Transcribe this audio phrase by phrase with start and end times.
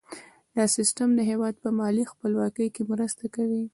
[0.55, 3.63] دا سیستم د هیواد په مالي خپلواکۍ کې مرسته کوي.